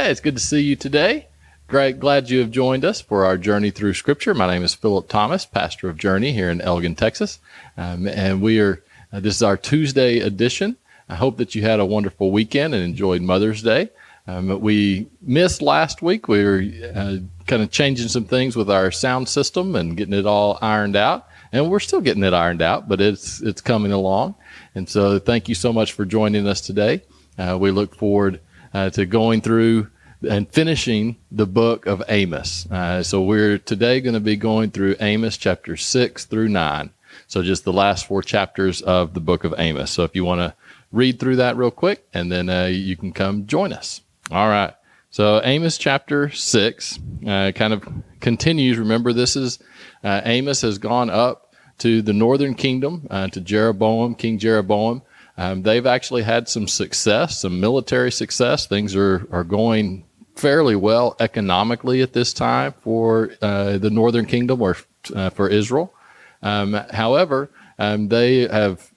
Hey, 0.00 0.10
it's 0.10 0.20
good 0.20 0.36
to 0.36 0.42
see 0.42 0.62
you 0.62 0.76
today. 0.76 1.26
Great, 1.68 2.00
glad 2.00 2.30
you 2.30 2.38
have 2.38 2.50
joined 2.50 2.86
us 2.86 3.02
for 3.02 3.26
our 3.26 3.36
journey 3.36 3.70
through 3.70 3.92
Scripture. 3.92 4.32
My 4.32 4.46
name 4.46 4.64
is 4.64 4.74
Philip 4.74 5.10
Thomas, 5.10 5.44
pastor 5.44 5.90
of 5.90 5.98
Journey 5.98 6.32
here 6.32 6.48
in 6.48 6.62
Elgin, 6.62 6.94
Texas, 6.94 7.38
um, 7.76 8.08
and 8.08 8.40
we 8.40 8.60
are. 8.60 8.82
Uh, 9.12 9.20
this 9.20 9.34
is 9.34 9.42
our 9.42 9.58
Tuesday 9.58 10.20
edition. 10.20 10.78
I 11.10 11.16
hope 11.16 11.36
that 11.36 11.54
you 11.54 11.60
had 11.60 11.80
a 11.80 11.84
wonderful 11.84 12.30
weekend 12.30 12.74
and 12.74 12.82
enjoyed 12.82 13.20
Mother's 13.20 13.62
Day. 13.62 13.90
Um, 14.26 14.58
we 14.62 15.06
missed 15.20 15.60
last 15.60 16.00
week. 16.00 16.28
We 16.28 16.44
were 16.44 16.64
uh, 16.94 17.16
kind 17.46 17.62
of 17.62 17.70
changing 17.70 18.08
some 18.08 18.24
things 18.24 18.56
with 18.56 18.70
our 18.70 18.90
sound 18.90 19.28
system 19.28 19.76
and 19.76 19.98
getting 19.98 20.14
it 20.14 20.24
all 20.24 20.58
ironed 20.62 20.96
out, 20.96 21.28
and 21.52 21.70
we're 21.70 21.78
still 21.78 22.00
getting 22.00 22.24
it 22.24 22.32
ironed 22.32 22.62
out, 22.62 22.88
but 22.88 23.02
it's 23.02 23.42
it's 23.42 23.60
coming 23.60 23.92
along. 23.92 24.34
And 24.74 24.88
so, 24.88 25.18
thank 25.18 25.46
you 25.46 25.54
so 25.54 25.74
much 25.74 25.92
for 25.92 26.06
joining 26.06 26.48
us 26.48 26.62
today. 26.62 27.02
Uh, 27.36 27.58
we 27.60 27.70
look 27.70 27.94
forward 27.94 28.40
uh, 28.72 28.90
to 28.90 29.06
going 29.06 29.40
through 29.40 29.88
and 30.28 30.48
finishing 30.50 31.16
the 31.30 31.46
book 31.46 31.86
of 31.86 32.02
Amos. 32.08 32.70
Uh, 32.70 33.02
so 33.02 33.22
we're 33.22 33.58
today 33.58 34.00
going 34.00 34.14
to 34.14 34.20
be 34.20 34.36
going 34.36 34.70
through 34.70 34.96
Amos 35.00 35.36
chapter 35.36 35.76
six 35.76 36.26
through 36.26 36.48
nine. 36.48 36.90
So 37.26 37.42
just 37.42 37.64
the 37.64 37.72
last 37.72 38.06
four 38.06 38.22
chapters 38.22 38.82
of 38.82 39.14
the 39.14 39.20
book 39.20 39.44
of 39.44 39.54
Amos. 39.56 39.90
So 39.90 40.04
if 40.04 40.14
you 40.14 40.24
want 40.24 40.40
to 40.40 40.54
read 40.92 41.18
through 41.18 41.36
that 41.36 41.56
real 41.56 41.70
quick, 41.70 42.06
and 42.12 42.30
then 42.30 42.48
uh, 42.48 42.66
you 42.66 42.96
can 42.96 43.12
come 43.12 43.46
join 43.46 43.72
us. 43.72 44.00
All 44.30 44.48
right. 44.48 44.74
So 45.10 45.40
Amos 45.42 45.78
chapter 45.78 46.30
six 46.30 46.98
uh, 47.26 47.52
kind 47.54 47.72
of 47.72 47.88
continues. 48.20 48.78
Remember, 48.78 49.12
this 49.12 49.36
is 49.36 49.58
uh, 50.04 50.20
Amos 50.24 50.60
has 50.62 50.78
gone 50.78 51.10
up 51.10 51.54
to 51.78 52.02
the 52.02 52.12
northern 52.12 52.54
kingdom 52.54 53.06
uh, 53.10 53.28
to 53.28 53.40
Jeroboam, 53.40 54.14
King 54.14 54.38
Jeroboam. 54.38 55.02
Um, 55.40 55.62
they've 55.62 55.86
actually 55.86 56.22
had 56.22 56.50
some 56.50 56.68
success, 56.68 57.40
some 57.40 57.60
military 57.60 58.12
success. 58.12 58.66
Things 58.66 58.94
are, 58.94 59.26
are 59.32 59.42
going 59.42 60.04
fairly 60.36 60.76
well 60.76 61.16
economically 61.18 62.02
at 62.02 62.12
this 62.12 62.34
time 62.34 62.74
for 62.82 63.30
uh, 63.40 63.78
the 63.78 63.88
Northern 63.88 64.26
Kingdom 64.26 64.60
or 64.60 64.76
uh, 65.14 65.30
for 65.30 65.48
Israel. 65.48 65.94
Um, 66.42 66.74
however, 66.90 67.50
um, 67.78 68.08
they 68.08 68.48
have 68.48 68.92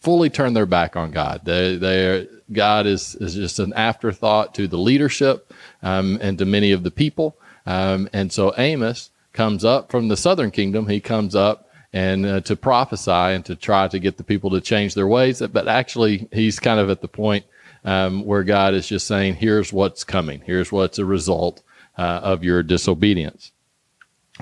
fully 0.00 0.30
turned 0.30 0.56
their 0.56 0.64
back 0.64 0.96
on 0.96 1.10
God. 1.10 1.42
They, 1.44 1.76
they 1.76 2.26
God 2.50 2.86
is, 2.86 3.14
is 3.16 3.34
just 3.34 3.58
an 3.58 3.74
afterthought 3.74 4.54
to 4.54 4.66
the 4.66 4.78
leadership 4.78 5.52
um, 5.82 6.18
and 6.22 6.38
to 6.38 6.46
many 6.46 6.72
of 6.72 6.84
the 6.84 6.90
people. 6.90 7.36
Um, 7.66 8.08
and 8.14 8.32
so 8.32 8.54
Amos 8.56 9.10
comes 9.34 9.62
up 9.62 9.90
from 9.90 10.08
the 10.08 10.16
Southern 10.16 10.52
Kingdom. 10.52 10.88
He 10.88 11.00
comes 11.00 11.34
up 11.34 11.65
and 11.92 12.26
uh, 12.26 12.40
to 12.42 12.56
prophesy 12.56 13.10
and 13.10 13.44
to 13.44 13.56
try 13.56 13.88
to 13.88 13.98
get 13.98 14.16
the 14.16 14.24
people 14.24 14.50
to 14.50 14.60
change 14.60 14.94
their 14.94 15.06
ways. 15.06 15.40
But 15.40 15.68
actually, 15.68 16.28
he's 16.32 16.58
kind 16.58 16.80
of 16.80 16.90
at 16.90 17.00
the 17.00 17.08
point 17.08 17.44
um, 17.84 18.24
where 18.24 18.44
God 18.44 18.74
is 18.74 18.88
just 18.88 19.06
saying, 19.06 19.36
here's 19.36 19.72
what's 19.72 20.04
coming. 20.04 20.42
Here's 20.44 20.72
what's 20.72 20.98
a 20.98 21.04
result 21.04 21.62
uh, 21.96 22.20
of 22.22 22.44
your 22.44 22.62
disobedience. 22.62 23.52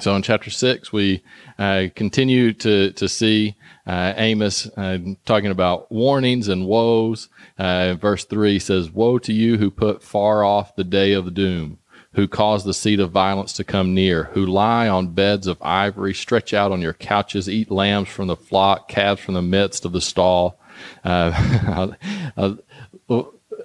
So 0.00 0.16
in 0.16 0.22
chapter 0.22 0.50
six, 0.50 0.92
we 0.92 1.22
uh, 1.56 1.84
continue 1.94 2.52
to, 2.54 2.90
to 2.92 3.08
see 3.08 3.54
uh, 3.86 4.14
Amos 4.16 4.66
uh, 4.76 4.98
talking 5.24 5.52
about 5.52 5.92
warnings 5.92 6.48
and 6.48 6.66
woes. 6.66 7.28
Uh, 7.56 7.94
verse 7.94 8.24
three 8.24 8.58
says, 8.58 8.90
Woe 8.90 9.18
to 9.20 9.32
you 9.32 9.58
who 9.58 9.70
put 9.70 10.02
far 10.02 10.42
off 10.42 10.74
the 10.74 10.82
day 10.82 11.12
of 11.12 11.34
doom, 11.34 11.78
who 12.14 12.28
cause 12.28 12.64
the 12.64 12.74
seat 12.74 13.00
of 13.00 13.10
violence 13.10 13.52
to 13.54 13.64
come 13.64 13.94
near, 13.94 14.24
who 14.32 14.46
lie 14.46 14.88
on 14.88 15.08
beds 15.08 15.46
of 15.46 15.60
ivory, 15.60 16.14
stretch 16.14 16.54
out 16.54 16.72
on 16.72 16.80
your 16.80 16.92
couches, 16.92 17.48
eat 17.48 17.70
lambs 17.70 18.08
from 18.08 18.28
the 18.28 18.36
flock, 18.36 18.88
calves 18.88 19.20
from 19.20 19.34
the 19.34 19.42
midst 19.42 19.84
of 19.84 19.92
the 19.92 20.00
stall. 20.00 20.58
Uh, 21.04 21.92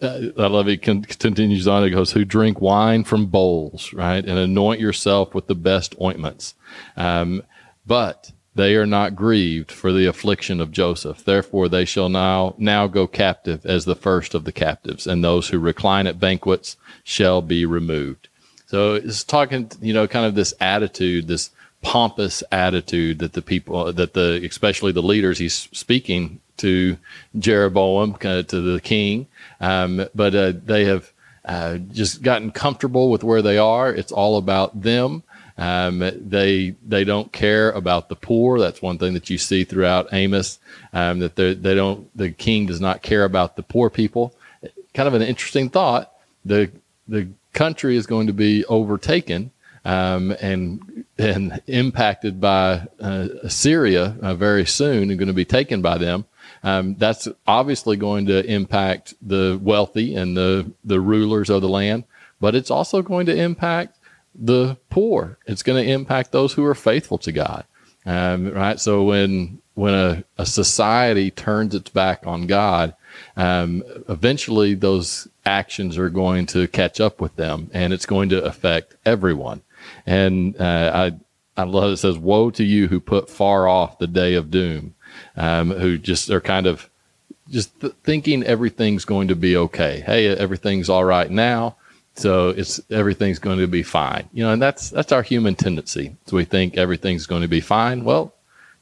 I 0.01 0.47
love 0.47 0.67
it. 0.67 0.81
Continues 0.81 1.67
on. 1.67 1.83
It 1.83 1.89
goes, 1.89 2.11
"Who 2.11 2.25
drink 2.25 2.61
wine 2.61 3.03
from 3.03 3.27
bowls, 3.27 3.91
right, 3.93 4.23
and 4.23 4.37
anoint 4.37 4.79
yourself 4.79 5.33
with 5.33 5.47
the 5.47 5.55
best 5.55 5.95
ointments." 5.99 6.55
Um, 6.95 7.43
but 7.85 8.31
they 8.55 8.75
are 8.75 8.85
not 8.85 9.15
grieved 9.15 9.71
for 9.71 9.91
the 9.91 10.05
affliction 10.05 10.61
of 10.61 10.71
Joseph. 10.71 11.23
Therefore, 11.23 11.67
they 11.67 11.85
shall 11.85 12.09
now 12.09 12.55
now 12.57 12.87
go 12.87 13.07
captive 13.07 13.65
as 13.65 13.85
the 13.85 13.95
first 13.95 14.33
of 14.33 14.43
the 14.43 14.51
captives, 14.51 15.05
and 15.05 15.23
those 15.23 15.49
who 15.49 15.59
recline 15.59 16.07
at 16.07 16.19
banquets 16.19 16.77
shall 17.03 17.41
be 17.41 17.65
removed. 17.65 18.28
So 18.69 18.93
it's 18.93 19.23
talking, 19.23 19.71
you 19.81 19.93
know, 19.93 20.07
kind 20.07 20.27
of 20.27 20.35
this 20.35 20.53
attitude, 20.61 21.27
this 21.27 21.49
pompous 21.81 22.43
attitude 22.51 23.17
that 23.17 23.33
the 23.33 23.41
people, 23.41 23.91
that 23.91 24.13
the 24.13 24.45
especially 24.47 24.91
the 24.91 25.01
leaders 25.01 25.39
he's 25.39 25.67
speaking 25.71 26.39
to 26.57 26.95
Jeroboam, 27.39 28.13
uh, 28.23 28.43
to 28.43 28.61
the 28.61 28.79
king, 28.79 29.25
um, 29.59 30.05
but 30.13 30.35
uh, 30.35 30.53
they 30.63 30.85
have 30.85 31.11
uh, 31.45 31.77
just 31.77 32.21
gotten 32.21 32.51
comfortable 32.51 33.09
with 33.09 33.23
where 33.23 33.41
they 33.41 33.57
are. 33.57 33.91
It's 33.91 34.11
all 34.11 34.37
about 34.37 34.79
them. 34.79 35.23
Um, 35.57 35.97
they 35.99 36.75
they 36.87 37.03
don't 37.03 37.31
care 37.31 37.71
about 37.71 38.07
the 38.07 38.15
poor. 38.15 38.59
That's 38.59 38.83
one 38.83 38.99
thing 38.99 39.15
that 39.15 39.31
you 39.31 39.39
see 39.39 39.63
throughout 39.63 40.13
Amos. 40.13 40.59
Um, 40.93 41.17
that 41.19 41.35
they 41.35 41.55
don't. 41.55 42.15
The 42.15 42.29
king 42.29 42.67
does 42.67 42.79
not 42.79 43.01
care 43.01 43.23
about 43.23 43.55
the 43.55 43.63
poor 43.63 43.89
people. 43.89 44.35
Kind 44.93 45.07
of 45.07 45.15
an 45.15 45.23
interesting 45.23 45.71
thought. 45.71 46.13
The 46.45 46.71
the 47.07 47.29
country 47.59 47.97
is 47.97 48.07
going 48.07 48.27
to 48.27 48.33
be 48.33 48.63
overtaken 48.65 49.51
um, 49.83 50.31
and 50.41 51.05
and 51.17 51.61
impacted 51.67 52.39
by 52.39 52.87
uh, 53.01 53.27
Assyria 53.43 54.15
uh, 54.21 54.33
very 54.33 54.65
soon, 54.65 55.09
and 55.09 55.19
going 55.19 55.27
to 55.27 55.33
be 55.33 55.43
taken 55.59 55.81
by 55.81 55.97
them. 55.97 56.23
Um, 56.63 56.95
that's 56.95 57.27
obviously 57.45 57.97
going 57.97 58.25
to 58.27 58.45
impact 58.45 59.13
the 59.21 59.59
wealthy 59.61 60.15
and 60.15 60.35
the, 60.35 60.71
the 60.85 61.01
rulers 61.01 61.49
of 61.49 61.61
the 61.61 61.69
land, 61.69 62.05
but 62.39 62.55
it's 62.55 62.71
also 62.71 63.01
going 63.01 63.25
to 63.25 63.35
impact 63.35 63.97
the 64.33 64.77
poor. 64.89 65.37
It's 65.45 65.63
going 65.63 65.83
to 65.83 65.91
impact 65.91 66.31
those 66.31 66.53
who 66.53 66.65
are 66.65 66.75
faithful 66.75 67.17
to 67.19 67.31
God. 67.31 67.65
Um, 68.05 68.51
right. 68.53 68.79
So 68.79 69.03
when, 69.03 69.61
when 69.73 69.93
a, 69.93 70.23
a 70.37 70.45
society 70.45 71.31
turns 71.31 71.75
its 71.75 71.89
back 71.89 72.25
on 72.25 72.47
God, 72.47 72.95
um, 73.35 73.83
eventually 74.07 74.75
those 74.75 75.27
actions 75.49 75.97
are 75.97 76.09
going 76.09 76.45
to 76.47 76.67
catch 76.67 77.01
up 77.01 77.19
with 77.19 77.35
them 77.35 77.69
and 77.73 77.93
it's 77.93 78.05
going 78.05 78.29
to 78.29 78.43
affect 78.43 78.95
everyone. 79.05 79.61
And, 80.05 80.59
uh, 80.59 80.91
I, 80.93 81.61
I 81.61 81.63
love 81.63 81.91
it 81.91 81.97
says, 81.97 82.17
woe 82.17 82.51
to 82.51 82.63
you 82.63 82.87
who 82.87 82.99
put 82.99 83.29
far 83.29 83.67
off 83.67 83.99
the 83.99 84.07
day 84.07 84.35
of 84.35 84.51
doom 84.51 84.95
um, 85.35 85.71
who 85.71 85.97
just 85.97 86.29
are 86.29 86.41
kind 86.41 86.67
of 86.67 86.89
just 87.49 87.79
th- 87.81 87.93
thinking 88.03 88.43
everything's 88.43 89.05
going 89.05 89.27
to 89.29 89.35
be 89.35 89.55
okay. 89.55 90.03
Hey, 90.05 90.27
everything's 90.27 90.89
all 90.89 91.03
right 91.03 91.29
now. 91.29 91.75
So 92.15 92.49
it's 92.49 92.79
everything's 92.89 93.39
going 93.39 93.59
to 93.59 93.67
be 93.67 93.83
fine. 93.83 94.29
You 94.33 94.43
know, 94.43 94.53
and 94.53 94.61
that's 94.61 94.89
that's 94.89 95.11
our 95.11 95.23
human 95.23 95.55
tendency. 95.55 96.15
So 96.25 96.37
we 96.37 96.45
think 96.45 96.77
everything's 96.77 97.25
going 97.25 97.43
to 97.43 97.47
be 97.47 97.61
fine. 97.61 98.03
Well, 98.03 98.33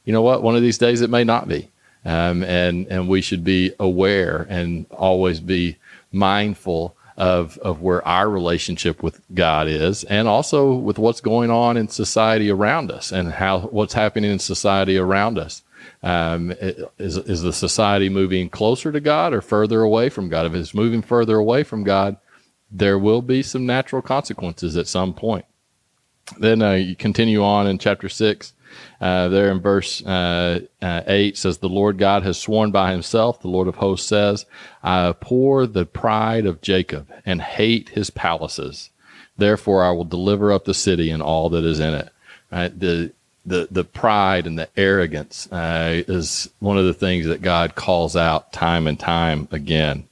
you 0.04 0.12
know 0.12 0.22
what? 0.22 0.42
One 0.42 0.56
of 0.56 0.62
these 0.62 0.78
days 0.78 1.00
it 1.02 1.10
may 1.10 1.24
not 1.24 1.48
be. 1.48 1.70
Um, 2.04 2.42
and 2.44 2.86
and 2.88 3.08
we 3.08 3.20
should 3.20 3.44
be 3.44 3.72
aware 3.78 4.46
and 4.48 4.86
always 4.90 5.40
be 5.40 5.76
mindful 6.12 6.96
of 7.16 7.58
of 7.58 7.82
where 7.82 8.06
our 8.06 8.30
relationship 8.30 9.02
with 9.02 9.20
God 9.34 9.66
is, 9.66 10.04
and 10.04 10.28
also 10.28 10.72
with 10.72 10.98
what's 10.98 11.20
going 11.20 11.50
on 11.50 11.76
in 11.76 11.88
society 11.88 12.50
around 12.50 12.90
us, 12.90 13.10
and 13.12 13.32
how 13.32 13.60
what's 13.60 13.94
happening 13.94 14.30
in 14.30 14.38
society 14.38 14.96
around 14.96 15.38
us. 15.38 15.62
Um, 16.00 16.52
is, 16.98 17.16
is 17.16 17.42
the 17.42 17.52
society 17.52 18.08
moving 18.08 18.48
closer 18.48 18.92
to 18.92 19.00
God 19.00 19.32
or 19.32 19.40
further 19.40 19.82
away 19.82 20.08
from 20.10 20.28
God? 20.28 20.46
If 20.46 20.54
it's 20.54 20.74
moving 20.74 21.02
further 21.02 21.36
away 21.36 21.64
from 21.64 21.82
God, 21.82 22.18
there 22.70 22.98
will 22.98 23.22
be 23.22 23.42
some 23.42 23.66
natural 23.66 24.02
consequences 24.02 24.76
at 24.76 24.86
some 24.86 25.12
point. 25.12 25.44
Then 26.38 26.62
uh, 26.62 26.72
you 26.72 26.94
continue 26.94 27.42
on 27.42 27.66
in 27.66 27.78
chapter 27.78 28.08
6. 28.08 28.52
Uh, 29.00 29.28
there 29.28 29.50
in 29.50 29.60
verse 29.60 30.04
uh, 30.04 30.60
uh, 30.82 31.02
8 31.06 31.36
says, 31.36 31.58
The 31.58 31.68
Lord 31.68 31.98
God 31.98 32.22
has 32.24 32.38
sworn 32.38 32.70
by 32.70 32.92
himself, 32.92 33.40
the 33.40 33.48
Lord 33.48 33.68
of 33.68 33.76
hosts 33.76 34.08
says, 34.08 34.46
I 34.82 35.06
abhor 35.06 35.66
the 35.66 35.86
pride 35.86 36.46
of 36.46 36.60
Jacob 36.60 37.08
and 37.24 37.40
hate 37.40 37.90
his 37.90 38.10
palaces. 38.10 38.90
Therefore, 39.36 39.84
I 39.84 39.92
will 39.92 40.04
deliver 40.04 40.52
up 40.52 40.64
the 40.64 40.74
city 40.74 41.10
and 41.10 41.22
all 41.22 41.48
that 41.50 41.64
is 41.64 41.78
in 41.78 41.94
it. 41.94 42.08
Right? 42.50 42.76
The, 42.78 43.12
the 43.46 43.68
the 43.70 43.84
pride 43.84 44.46
and 44.46 44.58
the 44.58 44.68
arrogance 44.76 45.50
uh, 45.50 46.02
is 46.06 46.50
one 46.58 46.76
of 46.76 46.84
the 46.84 46.94
things 46.94 47.26
that 47.26 47.40
God 47.40 47.74
calls 47.74 48.14
out 48.14 48.52
time 48.52 48.86
and 48.86 48.98
time 48.98 49.48
again. 49.50 50.08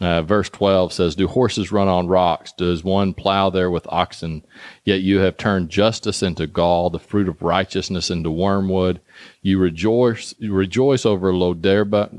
Uh, 0.00 0.22
verse 0.22 0.48
12 0.48 0.92
says, 0.92 1.16
Do 1.16 1.26
horses 1.26 1.72
run 1.72 1.88
on 1.88 2.06
rocks? 2.06 2.52
Does 2.52 2.84
one 2.84 3.14
plow 3.14 3.50
there 3.50 3.70
with 3.70 3.86
oxen? 3.88 4.44
Yet 4.84 5.00
you 5.00 5.18
have 5.18 5.36
turned 5.36 5.70
justice 5.70 6.22
into 6.22 6.46
gall, 6.46 6.88
the 6.88 7.00
fruit 7.00 7.28
of 7.28 7.42
righteousness 7.42 8.08
into 8.08 8.30
wormwood. 8.30 9.00
You 9.42 9.58
rejoice, 9.58 10.34
you 10.38 10.52
rejoice 10.52 11.04
over 11.04 11.32
Loderba, 11.32 12.14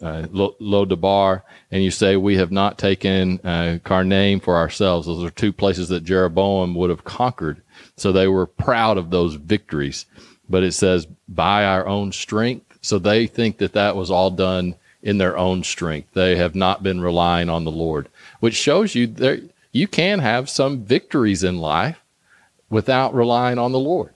uh, 0.00 0.26
Lodabar, 0.28 1.42
and 1.72 1.82
you 1.82 1.90
say, 1.90 2.16
We 2.16 2.36
have 2.36 2.52
not 2.52 2.78
taken 2.78 3.40
uh, 3.40 3.78
for 3.84 4.56
ourselves. 4.56 5.06
Those 5.06 5.24
are 5.24 5.30
two 5.30 5.52
places 5.52 5.88
that 5.88 6.04
Jeroboam 6.04 6.76
would 6.76 6.90
have 6.90 7.04
conquered. 7.04 7.60
So 7.96 8.12
they 8.12 8.28
were 8.28 8.46
proud 8.46 8.98
of 8.98 9.10
those 9.10 9.34
victories. 9.34 10.06
But 10.48 10.62
it 10.62 10.72
says, 10.72 11.06
by 11.28 11.64
our 11.64 11.86
own 11.86 12.12
strength. 12.12 12.78
So 12.82 12.98
they 12.98 13.26
think 13.26 13.58
that 13.58 13.74
that 13.74 13.96
was 13.96 14.10
all 14.10 14.30
done 14.30 14.74
in 15.02 15.18
their 15.18 15.36
own 15.36 15.64
strength. 15.64 16.12
They 16.12 16.36
have 16.36 16.54
not 16.54 16.82
been 16.82 17.00
relying 17.00 17.48
on 17.48 17.64
the 17.64 17.70
Lord, 17.70 18.08
which 18.40 18.54
shows 18.54 18.94
you 18.94 19.06
there, 19.06 19.40
you 19.72 19.86
can 19.86 20.18
have 20.18 20.50
some 20.50 20.84
victories 20.84 21.44
in 21.44 21.58
life 21.58 22.00
without 22.68 23.14
relying 23.14 23.58
on 23.58 23.72
the 23.72 23.78
Lord. 23.78 24.12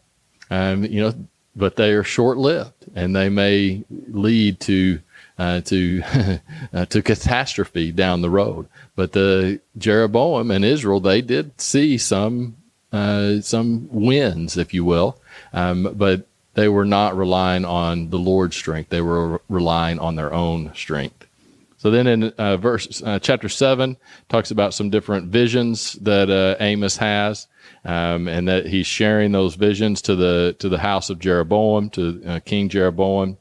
Um, 0.50 0.84
you 0.84 1.00
know, 1.00 1.14
but 1.56 1.76
they 1.76 1.92
are 1.92 2.04
short 2.04 2.36
lived 2.36 2.86
and 2.94 3.14
they 3.14 3.28
may 3.28 3.84
lead 4.08 4.60
to 4.60 5.00
uh, 5.38 5.60
to 5.62 6.02
uh, 6.72 6.84
to 6.86 7.02
catastrophe 7.02 7.92
down 7.92 8.22
the 8.22 8.30
road. 8.30 8.68
But 8.96 9.12
the 9.12 9.60
Jeroboam 9.76 10.50
and 10.50 10.64
Israel, 10.64 11.00
they 11.00 11.22
did 11.22 11.60
see 11.60 11.98
some 11.98 12.56
uh, 12.92 13.40
some 13.40 13.88
wins, 13.90 14.56
if 14.56 14.72
you 14.72 14.84
will, 14.84 15.20
um, 15.52 15.94
but 15.96 16.26
they 16.54 16.68
were 16.68 16.84
not 16.84 17.16
relying 17.16 17.64
on 17.64 18.10
the 18.10 18.18
Lord's 18.18 18.56
strength. 18.56 18.90
They 18.90 19.00
were 19.00 19.40
relying 19.48 19.98
on 19.98 20.16
their 20.16 20.32
own 20.32 20.72
strength. 20.74 21.26
So 21.78 21.90
then 21.90 22.06
in 22.06 22.24
uh, 22.38 22.56
verse 22.56 23.02
uh, 23.02 23.18
chapter 23.18 23.50
seven 23.50 23.98
talks 24.30 24.50
about 24.50 24.72
some 24.72 24.88
different 24.88 25.26
visions 25.26 25.92
that 25.94 26.30
uh, 26.30 26.56
Amos 26.58 26.96
has, 26.96 27.46
um, 27.84 28.26
and 28.26 28.48
that 28.48 28.66
he's 28.66 28.86
sharing 28.86 29.32
those 29.32 29.54
visions 29.54 30.00
to 30.02 30.16
the 30.16 30.56
to 30.60 30.70
the 30.70 30.78
house 30.78 31.10
of 31.10 31.18
Jeroboam, 31.18 31.90
to 31.90 32.22
uh, 32.24 32.40
King 32.40 32.70
Jeroboam. 32.70 33.36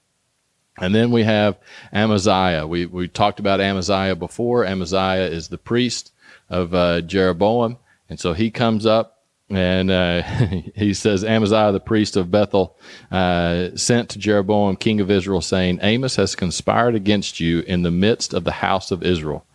And 0.78 0.94
then 0.94 1.12
we 1.12 1.24
have 1.24 1.58
Amaziah. 1.94 2.68
We 2.68 2.86
we 2.86 3.08
talked 3.08 3.40
about 3.40 3.62
Amaziah 3.62 4.16
before. 4.18 4.66
Amaziah 4.66 5.30
is 5.30 5.48
the 5.48 5.58
priest 5.58 6.12
of 6.50 6.74
uh, 6.74 7.00
Jeroboam, 7.00 7.78
and 8.10 8.20
so 8.20 8.34
he 8.34 8.52
comes 8.52 8.86
up 8.86 9.23
and 9.50 9.92
uh, 9.92 10.22
he 10.76 10.94
says, 10.94 11.24
Amaziah, 11.24 11.72
the 11.72 11.80
priest 11.80 12.16
of 12.16 12.32
Bethel, 12.32 12.76
uh, 13.12 13.70
sent 13.76 14.10
to 14.10 14.20
Jeroboam, 14.20 14.76
king 14.76 15.02
of 15.02 15.12
Israel, 15.12 15.42
saying, 15.42 15.80
Amos 15.82 16.16
has 16.16 16.36
conspired 16.36 16.96
against 16.96 17.40
you 17.40 17.60
in 17.62 17.84
the 17.84 17.92
midst 17.92 18.34
of 18.34 18.44
the 18.44 18.52
house 18.52 18.92
of 18.92 19.04
Israel. 19.04 19.46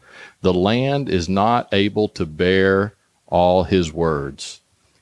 The 0.41 0.55
land 0.55 1.09
is 1.09 1.29
not 1.29 1.69
able 1.73 2.09
to 2.11 2.27
bear 2.27 2.95
all 3.27 3.65
his 3.65 3.93
words. 3.93 4.61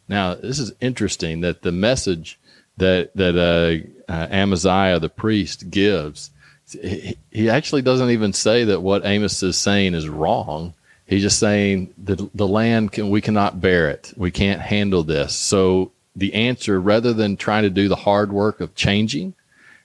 Now, 0.08 0.34
this 0.34 0.58
is 0.58 0.72
interesting 0.80 1.40
that 1.40 1.62
the 1.62 1.72
message 1.72 2.38
that, 2.76 3.10
that 3.16 3.36
uh, 3.36 4.12
uh 4.12 4.28
Amaziah, 4.30 5.00
the 5.00 5.08
priest, 5.08 5.70
gives, 5.70 6.30
he, 6.70 7.16
he 7.30 7.50
actually 7.50 7.82
doesn't 7.82 8.10
even 8.10 8.32
say 8.32 8.64
that 8.64 8.80
what 8.80 9.04
Amos 9.04 9.42
is 9.42 9.56
saying 9.56 9.94
is 9.94 10.08
wrong 10.08 10.74
He's 11.06 11.22
just 11.22 11.38
saying 11.38 11.94
the 11.96 12.28
the 12.34 12.48
land 12.48 12.92
can 12.92 13.10
we 13.10 13.20
cannot 13.20 13.60
bear 13.60 13.88
it. 13.88 14.12
We 14.16 14.30
can't 14.30 14.60
handle 14.60 15.04
this. 15.04 15.36
So 15.36 15.92
the 16.16 16.34
answer, 16.34 16.80
rather 16.80 17.12
than 17.12 17.36
trying 17.36 17.62
to 17.62 17.70
do 17.70 17.88
the 17.88 17.96
hard 17.96 18.32
work 18.32 18.60
of 18.60 18.74
changing, 18.74 19.34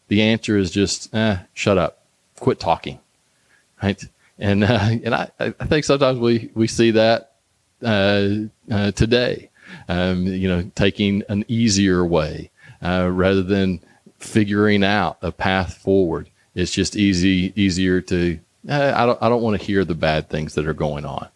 the 0.07 0.21
answer 0.21 0.57
is 0.57 0.71
just 0.71 1.13
eh, 1.13 1.37
shut 1.53 1.77
up, 1.77 2.03
quit 2.39 2.59
talking, 2.59 2.99
right? 3.83 4.03
And 4.39 4.63
uh, 4.63 4.89
and 5.03 5.13
I, 5.13 5.29
I 5.39 5.51
think 5.51 5.85
sometimes 5.85 6.17
we 6.19 6.49
we 6.55 6.67
see 6.67 6.91
that 6.91 7.33
uh, 7.83 8.29
uh, 8.71 8.91
today, 8.91 9.49
um, 9.87 10.25
you 10.25 10.47
know, 10.47 10.71
taking 10.73 11.23
an 11.29 11.45
easier 11.47 12.05
way 12.05 12.49
uh, 12.81 13.09
rather 13.11 13.43
than 13.43 13.79
figuring 14.17 14.83
out 14.83 15.17
a 15.21 15.31
path 15.31 15.77
forward. 15.77 16.29
It's 16.55 16.71
just 16.71 16.95
easy 16.95 17.53
easier 17.55 18.01
to 18.01 18.39
uh, 18.67 18.93
I 18.95 19.05
don't 19.05 19.21
I 19.21 19.29
don't 19.29 19.41
want 19.41 19.59
to 19.59 19.65
hear 19.65 19.85
the 19.85 19.95
bad 19.95 20.29
things 20.29 20.55
that 20.55 20.67
are 20.67 20.73
going 20.73 21.05
on. 21.05 21.27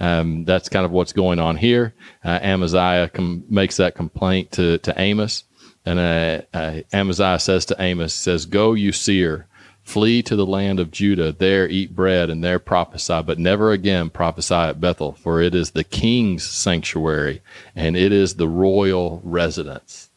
Um, 0.00 0.44
that's 0.44 0.68
kind 0.68 0.84
of 0.84 0.90
what's 0.90 1.12
going 1.12 1.38
on 1.38 1.56
here. 1.56 1.94
Uh, 2.24 2.38
Amaziah 2.42 3.08
com- 3.08 3.44
makes 3.48 3.76
that 3.76 3.94
complaint 3.94 4.52
to 4.52 4.78
to 4.78 5.00
Amos, 5.00 5.44
and 5.86 5.98
uh, 5.98 6.42
uh, 6.52 6.80
Amaziah 6.92 7.38
says 7.38 7.66
to 7.66 7.76
Amos, 7.78 8.14
says, 8.14 8.46
"Go, 8.46 8.74
you 8.74 8.92
seer." 8.92 9.46
Flee 9.82 10.22
to 10.22 10.36
the 10.36 10.46
land 10.46 10.78
of 10.78 10.92
Judah, 10.92 11.32
there 11.32 11.68
eat 11.68 11.94
bread 11.94 12.30
and 12.30 12.42
there 12.42 12.60
prophesy, 12.60 13.20
but 13.22 13.40
never 13.40 13.72
again 13.72 14.10
prophesy 14.10 14.54
at 14.54 14.80
Bethel, 14.80 15.12
for 15.12 15.42
it 15.42 15.56
is 15.56 15.72
the 15.72 15.82
king's 15.82 16.48
sanctuary 16.48 17.42
and 17.74 17.96
it 17.96 18.12
is 18.12 18.34
the 18.34 18.46
royal 18.46 19.20
residence. 19.24 20.08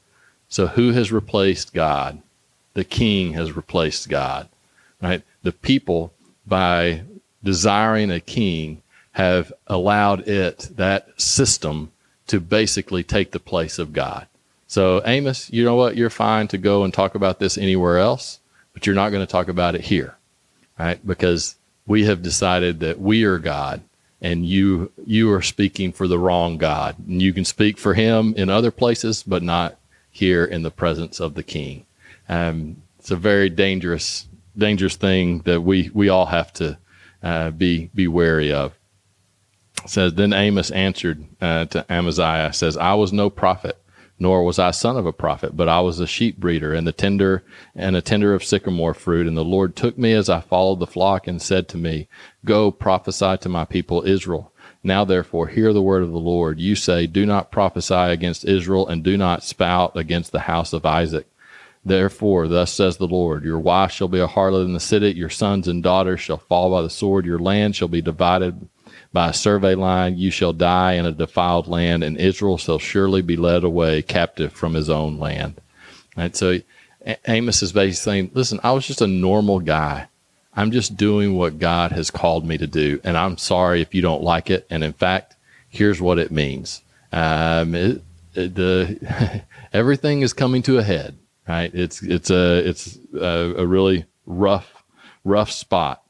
So 0.50 0.68
who 0.68 0.92
has 0.92 1.12
replaced 1.12 1.74
God? 1.74 2.22
The 2.76 2.84
king 2.84 3.34
has 3.34 3.56
replaced 3.56 4.08
God, 4.08 4.50
right? 5.02 5.24
The 5.42 5.52
people 5.52 6.14
by 6.46 7.04
desiring 7.44 8.12
a 8.12 8.20
king 8.20 8.82
have 9.14 9.54
allowed 9.68 10.28
it, 10.28 10.70
that 10.76 11.08
system, 11.20 11.92
to 12.28 12.40
basically 12.40 13.04
take 13.04 13.32
the 13.32 13.40
place 13.40 13.80
of 13.80 13.94
God. 13.94 14.28
So, 14.68 15.02
Amos, 15.06 15.52
you 15.54 15.64
know 15.64 15.76
what? 15.76 15.96
You're 15.96 16.10
fine 16.10 16.48
to 16.50 16.58
go 16.58 16.84
and 16.84 16.94
talk 16.94 17.16
about 17.16 17.40
this 17.40 17.58
anywhere 17.58 18.00
else, 18.00 18.40
but 18.74 18.86
you're 18.86 18.96
not 18.96 19.12
going 19.12 19.26
to 19.26 19.32
talk 19.32 19.48
about 19.48 19.76
it 19.76 19.82
here, 19.82 20.18
right? 20.78 21.06
Because 21.06 21.56
we 21.86 22.06
have 22.06 22.24
decided 22.24 22.80
that 22.80 23.00
we 23.00 23.24
are 23.24 23.38
God 23.38 23.82
and 24.22 24.46
you 24.46 24.92
you 25.06 25.32
are 25.32 25.42
speaking 25.42 25.92
for 25.92 26.08
the 26.08 26.18
wrong 26.18 26.58
God. 26.58 26.96
And 27.08 27.22
you 27.22 27.32
can 27.32 27.46
speak 27.46 27.78
for 27.78 27.94
him 27.94 28.34
in 28.36 28.50
other 28.50 28.72
places, 28.72 29.24
but 29.24 29.44
not 29.44 29.78
here 30.10 30.44
in 30.44 30.64
the 30.64 30.72
presence 30.72 31.20
of 31.20 31.36
the 31.36 31.44
king. 31.44 31.86
Um, 32.28 32.78
it's 32.98 33.12
a 33.12 33.16
very 33.16 33.50
dangerous 33.50 34.28
dangerous 34.58 34.96
thing 34.96 35.40
that 35.40 35.62
we 35.62 35.90
we 35.94 36.10
all 36.10 36.26
have 36.26 36.52
to 36.54 36.78
uh, 37.24 37.52
be 37.52 37.90
be 37.94 38.08
wary 38.08 38.52
of. 38.52 38.74
It 39.84 39.90
says 39.90 40.14
then 40.14 40.34
Amos 40.34 40.72
answered 40.72 41.26
uh, 41.42 41.66
to 41.66 41.86
Amaziah 41.92 42.54
says 42.54 42.78
I 42.78 42.94
was 42.94 43.12
no 43.12 43.30
prophet 43.30 43.78
nor 44.18 44.44
was 44.44 44.58
I 44.58 44.72
son 44.72 44.98
of 44.98 45.06
a 45.06 45.14
prophet 45.14 45.58
but 45.58 45.68
I 45.68 45.82
was 45.82 46.00
a 46.00 46.08
sheep 46.08 46.38
breeder 46.38 46.74
and 46.74 46.88
the 46.88 46.92
tender 46.92 47.44
and 47.76 47.96
a 47.96 48.02
tender 48.02 48.34
of 48.34 48.44
sycamore 48.44 48.94
fruit. 48.94 49.28
And 49.28 49.36
the 49.36 49.44
Lord 49.44 49.76
took 49.76 49.98
me 49.98 50.14
as 50.14 50.30
I 50.30 50.40
followed 50.40 50.80
the 50.80 50.88
flock 50.88 51.28
and 51.28 51.42
said 51.42 51.68
to 51.70 51.78
me 51.78 52.08
go 52.46 52.72
prophesy 52.72 53.38
to 53.38 53.50
my 53.50 53.66
people 53.66 54.04
Israel. 54.04 54.52
Now 54.84 55.04
therefore 55.04 55.48
hear 55.48 55.74
the 55.74 55.82
word 55.82 56.04
of 56.04 56.12
the 56.12 56.20
Lord. 56.20 56.60
You 56.60 56.76
say 56.76 57.08
do 57.08 57.26
not 57.26 57.52
prophesy 57.52 57.94
against 57.94 58.46
Israel 58.46 58.88
and 58.88 59.04
do 59.04 59.18
not 59.18 59.44
spout 59.44 59.96
against 59.96 60.32
the 60.32 60.42
house 60.42 60.74
of 60.74 60.86
Isaac 60.86 61.28
Therefore, 61.86 62.48
thus 62.48 62.74
says 62.74 62.98
the 62.98 63.08
Lord, 63.08 63.44
your 63.44 63.60
wife 63.60 63.92
shall 63.92 64.08
be 64.08 64.20
a 64.20 64.28
harlot 64.28 64.66
in 64.66 64.74
the 64.74 64.80
city, 64.80 65.12
your 65.12 65.30
sons 65.30 65.68
and 65.68 65.84
daughters 65.84 66.20
shall 66.20 66.38
fall 66.38 66.72
by 66.72 66.82
the 66.82 66.90
sword, 66.90 67.28
your 67.28 67.38
land 67.38 67.76
shall 67.76 67.88
be 67.88 68.02
divided 68.02 68.68
by 69.14 69.30
a 69.30 69.34
survey 69.34 69.76
line, 69.76 70.18
you 70.18 70.32
shall 70.32 70.52
die 70.52 70.94
in 70.94 71.06
a 71.06 71.12
defiled 71.12 71.68
land, 71.68 72.04
and 72.04 72.18
Israel 72.18 72.58
shall 72.58 72.80
surely 72.80 73.22
be 73.22 73.38
led 73.38 73.64
away 73.64 74.02
captive 74.02 74.52
from 74.52 74.74
his 74.74 74.90
own 74.90 75.20
land. 75.20 75.62
And 76.18 76.36
so 76.36 76.60
Amos 77.28 77.62
is 77.62 77.72
basically 77.72 77.94
saying, 77.94 78.32
listen, 78.34 78.60
I 78.64 78.72
was 78.72 78.88
just 78.88 79.02
a 79.02 79.08
normal 79.08 79.60
guy. 79.60 80.08
I'm 80.56 80.72
just 80.72 80.98
doing 80.98 81.36
what 81.36 81.60
God 81.60 81.92
has 81.92 82.10
called 82.10 82.48
me 82.48 82.58
to 82.58 82.66
do, 82.66 83.00
and 83.04 83.16
I'm 83.16 83.38
sorry 83.38 83.82
if 83.82 83.94
you 83.94 84.02
don't 84.02 84.24
like 84.24 84.50
it. 84.50 84.66
And 84.72 84.84
in 84.84 84.94
fact, 84.94 85.36
here's 85.70 86.02
what 86.02 86.18
it 86.18 86.32
means: 86.32 86.82
um, 87.12 87.76
it, 87.76 88.02
it, 88.34 88.56
the 88.56 89.44
everything 89.74 90.22
is 90.22 90.32
coming 90.32 90.64
to 90.64 90.78
a 90.78 90.84
head 90.84 91.18
right? 91.48 91.72
It's 91.74 92.02
it's 92.02 92.30
a 92.30 92.68
it's 92.68 92.98
a, 93.14 93.56
a 93.58 93.66
really 93.68 94.06
rough 94.26 94.84
rough 95.24 95.52
spot. 95.52 96.04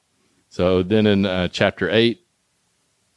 So 0.49 0.83
then 0.83 1.07
in 1.07 1.25
uh, 1.25 1.47
chapter 1.49 1.89
eight, 1.89 2.25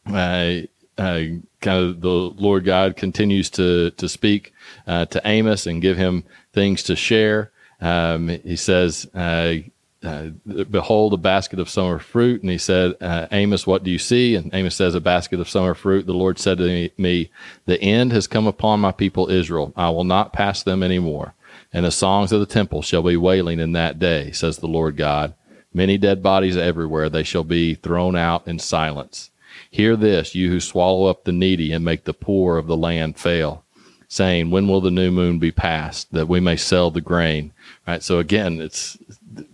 uh, 0.06 0.62
uh, 0.96 1.22
kind 1.60 1.84
of 1.84 2.00
the 2.00 2.08
Lord 2.08 2.64
God 2.64 2.96
continues 2.96 3.50
to 3.50 3.90
to 3.92 4.08
speak 4.08 4.52
uh, 4.86 5.04
to 5.06 5.20
Amos 5.24 5.66
and 5.66 5.82
give 5.82 5.96
him 5.96 6.24
things 6.52 6.82
to 6.84 6.96
share. 6.96 7.50
Um, 7.80 8.28
he 8.28 8.56
says. 8.56 9.08
Uh, 9.14 9.54
uh, 10.00 10.28
behold 10.70 11.12
a 11.12 11.16
basket 11.16 11.58
of 11.58 11.68
summer 11.68 11.98
fruit 11.98 12.40
and 12.40 12.52
he 12.52 12.56
said 12.56 12.94
amos 13.32 13.66
what 13.66 13.82
do 13.82 13.90
you 13.90 13.98
see 13.98 14.36
and 14.36 14.54
amos 14.54 14.76
says 14.76 14.94
a 14.94 15.00
basket 15.00 15.40
of 15.40 15.48
summer 15.48 15.74
fruit 15.74 16.06
the 16.06 16.14
lord 16.14 16.38
said 16.38 16.56
to 16.58 16.88
me 16.96 17.32
the 17.66 17.80
end 17.82 18.12
has 18.12 18.28
come 18.28 18.46
upon 18.46 18.78
my 18.78 18.92
people 18.92 19.28
israel 19.28 19.72
i 19.74 19.90
will 19.90 20.04
not 20.04 20.32
pass 20.32 20.62
them 20.62 20.84
anymore 20.84 21.34
and 21.72 21.84
the 21.84 21.90
songs 21.90 22.32
of 22.32 22.40
the 22.40 22.46
temple 22.46 22.82
shall 22.82 23.02
be 23.02 23.16
wailing 23.16 23.60
in 23.60 23.72
that 23.72 23.98
day, 23.98 24.30
says 24.32 24.58
the 24.58 24.66
Lord 24.66 24.96
God. 24.96 25.34
Many 25.72 25.98
dead 25.98 26.22
bodies 26.22 26.56
everywhere, 26.56 27.08
they 27.08 27.22
shall 27.22 27.44
be 27.44 27.74
thrown 27.74 28.16
out 28.16 28.48
in 28.48 28.58
silence. 28.58 29.30
Hear 29.70 29.96
this, 29.96 30.34
you 30.34 30.50
who 30.50 30.60
swallow 30.60 31.06
up 31.06 31.24
the 31.24 31.32
needy 31.32 31.72
and 31.72 31.84
make 31.84 32.04
the 32.04 32.14
poor 32.14 32.56
of 32.56 32.66
the 32.66 32.76
land 32.76 33.18
fail, 33.18 33.64
saying, 34.08 34.50
When 34.50 34.66
will 34.66 34.80
the 34.80 34.90
new 34.90 35.10
moon 35.10 35.38
be 35.38 35.52
passed, 35.52 36.12
that 36.12 36.28
we 36.28 36.40
may 36.40 36.56
sell 36.56 36.90
the 36.90 37.00
grain? 37.00 37.52
Right. 37.86 38.02
So 38.02 38.18
again, 38.18 38.60
it's 38.60 38.96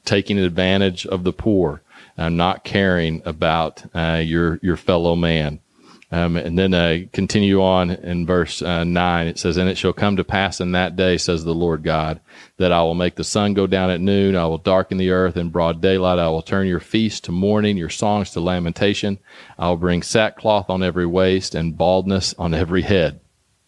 taking 0.04 0.38
advantage 0.38 1.06
of 1.06 1.25
the 1.25 1.33
poor, 1.33 1.83
and 2.16 2.37
not 2.37 2.64
caring 2.64 3.23
about 3.25 3.85
uh, 3.94 4.23
your 4.25 4.61
your 4.62 4.76
fellow 4.76 5.16
man. 5.16 5.61
Um, 6.14 6.37
and 6.37 6.56
then 6.56 6.75
uh, 6.75 6.99
continue 7.12 7.61
on 7.61 7.90
in 7.90 8.25
verse 8.25 8.62
uh, 8.62 8.85
9. 8.85 9.26
It 9.26 9.37
says, 9.37 9.56
And 9.56 9.68
it 9.68 9.76
shall 9.76 9.92
come 9.92 10.14
to 10.14 10.23
pass 10.23 10.61
in 10.61 10.71
that 10.71 10.94
day, 10.94 11.16
says 11.16 11.42
the 11.42 11.52
Lord 11.52 11.83
God, 11.83 12.21
that 12.56 12.71
I 12.71 12.83
will 12.83 12.94
make 12.94 13.16
the 13.16 13.25
sun 13.25 13.52
go 13.52 13.66
down 13.66 13.90
at 13.90 14.00
noon. 14.00 14.37
I 14.37 14.47
will 14.47 14.59
darken 14.59 14.97
the 14.97 15.11
earth 15.11 15.37
in 15.37 15.50
broad 15.50 15.80
daylight. 15.80 16.21
I 16.21 16.28
will 16.28 16.40
turn 16.40 16.68
your 16.68 16.78
feasts 16.78 17.18
to 17.23 17.33
mourning, 17.33 17.76
your 17.76 17.90
songs 17.90 18.30
to 18.30 18.40
lamentation. 18.40 19.18
I 19.59 19.68
will 19.68 19.76
bring 19.76 20.02
sackcloth 20.02 20.71
on 20.71 20.85
every 20.85 21.04
waist 21.04 21.56
and 21.56 21.76
baldness 21.76 22.33
on 22.35 22.54
every 22.54 22.83
head. 22.83 23.18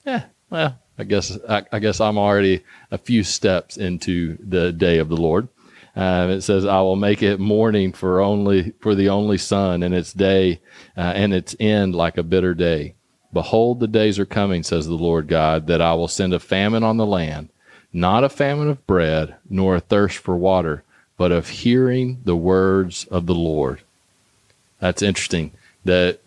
Yeah, 0.04 0.26
well, 0.48 0.78
I 0.96 1.02
guess 1.02 1.36
I, 1.48 1.64
I 1.72 1.80
guess 1.80 2.00
I'm 2.00 2.16
already 2.16 2.62
a 2.92 2.98
few 2.98 3.24
steps 3.24 3.76
into 3.76 4.38
the 4.38 4.72
day 4.72 4.98
of 4.98 5.08
the 5.08 5.16
Lord. 5.16 5.48
Uh, 5.96 6.28
it 6.30 6.42
says, 6.42 6.66
"I 6.66 6.80
will 6.82 6.96
make 6.96 7.22
it 7.22 7.40
mourning 7.40 7.92
for 7.92 8.20
only 8.20 8.72
for 8.80 8.94
the 8.94 9.08
only 9.08 9.38
son, 9.38 9.82
and 9.82 9.94
its 9.94 10.12
day 10.12 10.60
uh, 10.96 11.00
and 11.00 11.32
its 11.32 11.56
end 11.58 11.94
like 11.94 12.18
a 12.18 12.22
bitter 12.22 12.54
day. 12.54 12.94
Behold, 13.32 13.80
the 13.80 13.88
days 13.88 14.18
are 14.18 14.26
coming, 14.26 14.62
says 14.62 14.86
the 14.86 14.94
Lord 14.94 15.26
God, 15.26 15.66
that 15.66 15.80
I 15.80 15.94
will 15.94 16.08
send 16.08 16.32
a 16.32 16.38
famine 16.38 16.82
on 16.82 16.96
the 16.96 17.06
land, 17.06 17.48
not 17.92 18.24
a 18.24 18.28
famine 18.28 18.68
of 18.68 18.86
bread, 18.86 19.34
nor 19.48 19.76
a 19.76 19.80
thirst 19.80 20.18
for 20.18 20.36
water, 20.36 20.84
but 21.16 21.32
of 21.32 21.48
hearing 21.48 22.20
the 22.24 22.36
words 22.36 23.04
of 23.10 23.26
the 23.26 23.34
Lord. 23.34 23.80
That's 24.80 25.02
interesting 25.02 25.52
that 25.84 26.20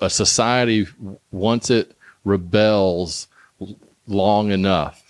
a 0.00 0.10
society, 0.10 0.86
once 1.30 1.70
it 1.70 1.92
rebels 2.24 3.28
long 4.06 4.50
enough, 4.50 5.07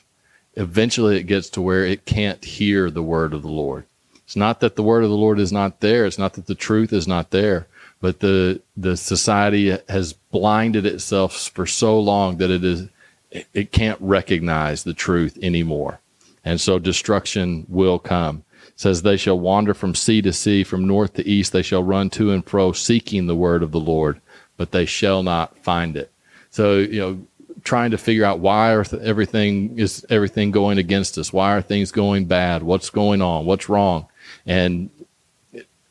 eventually 0.58 1.16
it 1.16 1.22
gets 1.22 1.48
to 1.50 1.62
where 1.62 1.84
it 1.84 2.04
can't 2.04 2.44
hear 2.44 2.90
the 2.90 3.02
word 3.02 3.32
of 3.32 3.42
the 3.42 3.48
Lord. 3.48 3.84
It's 4.24 4.36
not 4.36 4.60
that 4.60 4.76
the 4.76 4.82
word 4.82 5.04
of 5.04 5.10
the 5.10 5.16
Lord 5.16 5.38
is 5.38 5.52
not 5.52 5.80
there. 5.80 6.04
It's 6.04 6.18
not 6.18 6.34
that 6.34 6.46
the 6.46 6.54
truth 6.54 6.92
is 6.92 7.08
not 7.08 7.30
there, 7.30 7.66
but 8.00 8.20
the 8.20 8.60
the 8.76 8.96
society 8.96 9.78
has 9.88 10.12
blinded 10.12 10.84
itself 10.84 11.48
for 11.48 11.64
so 11.64 11.98
long 11.98 12.36
that 12.36 12.50
it 12.50 12.64
is 12.64 12.88
it 13.30 13.72
can't 13.72 14.00
recognize 14.00 14.82
the 14.82 14.92
truth 14.92 15.38
anymore, 15.40 16.00
and 16.44 16.60
so 16.60 16.78
destruction 16.78 17.64
will 17.68 17.98
come. 17.98 18.44
It 18.66 18.80
says 18.80 19.00
they 19.02 19.16
shall 19.16 19.38
wander 19.38 19.74
from 19.74 19.94
sea 19.94 20.20
to 20.22 20.32
sea, 20.32 20.64
from 20.64 20.86
north 20.86 21.14
to 21.14 21.26
east. 21.26 21.52
They 21.52 21.62
shall 21.62 21.82
run 21.82 22.10
to 22.10 22.32
and 22.32 22.44
fro, 22.44 22.72
seeking 22.72 23.28
the 23.28 23.36
word 23.36 23.62
of 23.62 23.70
the 23.70 23.80
Lord, 23.80 24.20
but 24.56 24.72
they 24.72 24.84
shall 24.84 25.22
not 25.22 25.56
find 25.58 25.96
it. 25.96 26.10
So 26.50 26.78
you 26.78 27.00
know, 27.00 27.26
trying 27.64 27.90
to 27.90 27.98
figure 27.98 28.24
out 28.24 28.38
why 28.38 28.72
are 28.72 28.84
th- 28.84 29.02
everything 29.02 29.78
is 29.78 30.04
everything 30.10 30.50
going 30.50 30.78
against 30.78 31.18
us? 31.18 31.32
Why 31.32 31.56
are 31.56 31.62
things 31.62 31.92
going 31.92 32.26
bad? 32.26 32.62
What's 32.62 32.90
going 32.90 33.22
on? 33.22 33.46
What's 33.46 33.68
wrong? 33.68 34.06
And 34.46 34.90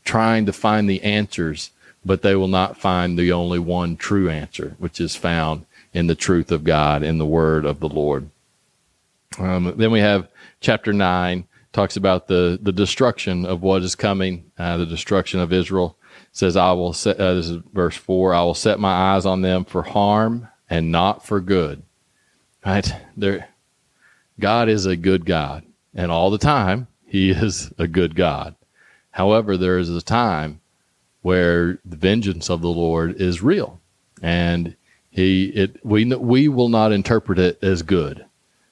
trying 0.04 0.46
to 0.46 0.54
find 0.54 0.90
the 0.90 1.04
answers 1.04 1.72
but 2.08 2.22
they 2.22 2.36
will 2.36 2.48
not 2.48 2.78
find 2.78 3.20
the 3.20 3.34
only 3.34 3.60
one 3.60 3.98
true 3.98 4.30
answer, 4.30 4.76
which 4.80 5.02
is 5.02 5.16
found 5.16 5.66
in 5.94 6.08
the 6.08 6.16
truth 6.16 6.52
of 6.52 6.64
God, 6.64 7.04
in 7.04 7.18
the 7.18 7.26
word 7.26 7.66
of 7.66 7.82
the 7.82 7.90
Lord. 7.90 8.30
Um, 9.38 9.74
then 9.76 9.92
we 9.92 10.00
have 10.00 10.30
chapter 10.62 10.94
9, 10.94 11.46
talks 11.74 11.98
about 11.98 12.28
the, 12.28 12.58
the 12.62 12.72
destruction 12.72 13.46
of 13.46 13.62
what 13.62 13.84
is 13.84 13.94
coming, 13.94 14.50
uh, 14.58 14.78
the 14.78 14.86
destruction 14.86 15.42
of 15.42 15.52
Israel. 15.52 15.98
It 16.32 16.38
says, 16.38 16.56
I 16.56 16.72
will 16.72 16.94
set, 16.94 17.20
uh, 17.20 17.34
this 17.34 17.50
is 17.50 17.62
verse 17.74 17.98
4, 17.98 18.34
I 18.34 18.42
will 18.42 18.54
set 18.54 18.80
my 18.80 19.14
eyes 19.14 19.26
on 19.26 19.42
them 19.42 19.66
for 19.66 19.84
harm 19.84 20.48
and 20.70 20.92
not 20.92 21.26
for 21.26 21.40
good. 21.40 21.84
Right? 22.66 22.92
There, 23.16 23.48
God 24.40 24.70
is 24.70 24.86
a 24.86 24.96
good 24.96 25.26
God, 25.26 25.64
and 25.96 26.12
all 26.12 26.30
the 26.30 26.38
time, 26.38 26.88
He 27.06 27.30
is 27.32 27.72
a 27.78 27.88
good 27.88 28.16
God. 28.16 28.56
However, 29.12 29.58
there 29.58 29.80
is 29.80 29.90
a 29.90 30.02
time 30.02 30.62
where 31.22 31.80
the 31.84 31.98
vengeance 31.98 32.50
of 32.50 32.62
the 32.62 32.70
Lord 32.70 33.20
is 33.20 33.42
real, 33.42 33.80
and 34.22 34.76
he 35.10 35.46
it 35.46 35.84
we 35.84 36.06
we 36.06 36.48
will 36.48 36.70
not 36.70 36.92
interpret 36.92 37.40
it 37.40 37.58
as 37.64 37.82
good, 37.82 38.26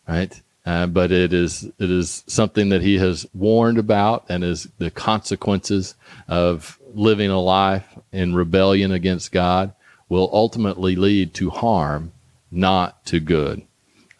right? 0.07 0.39
Uh, 0.65 0.87
but 0.87 1.11
it 1.11 1.33
is 1.33 1.63
it 1.63 1.91
is 1.91 2.23
something 2.27 2.69
that 2.69 2.81
he 2.81 2.97
has 2.97 3.25
warned 3.33 3.77
about, 3.77 4.25
and 4.29 4.43
is 4.43 4.69
the 4.77 4.91
consequences 4.91 5.95
of 6.27 6.79
living 6.93 7.29
a 7.29 7.39
life 7.41 7.87
in 8.11 8.35
rebellion 8.35 8.91
against 8.91 9.31
God 9.31 9.73
will 10.09 10.29
ultimately 10.31 10.95
lead 10.95 11.33
to 11.35 11.49
harm, 11.49 12.11
not 12.51 13.05
to 13.05 13.19
good. 13.19 13.63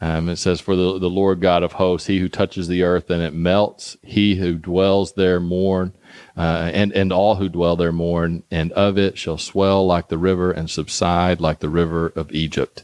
Um, 0.02 0.30
it 0.30 0.36
says, 0.38 0.60
For 0.60 0.76
the, 0.76 1.00
the 1.00 1.10
Lord 1.10 1.40
God 1.40 1.64
of 1.64 1.74
hosts, 1.74 2.08
he 2.08 2.20
who 2.20 2.30
touches 2.30 2.68
the 2.68 2.84
earth 2.84 3.10
and 3.10 3.22
it 3.22 3.34
melts, 3.34 3.98
he 4.04 4.36
who 4.36 4.56
dwells 4.56 5.14
there 5.14 5.40
mourn, 5.40 5.94
uh, 6.38 6.70
and, 6.74 6.92
and 6.92 7.14
all 7.14 7.36
who 7.36 7.50
dwell 7.50 7.76
there 7.76 7.92
mourn, 7.92 8.44
and 8.52 8.72
of 8.74 8.98
it 8.98 9.18
shall 9.18 9.38
swell 9.38 9.86
like 9.86 10.10
the 10.10 10.18
river 10.18 10.52
and 10.52 10.70
subside 10.70 11.40
like 11.40 11.60
the 11.60 11.70
river 11.70 12.12
of 12.16 12.32
Egypt. 12.34 12.84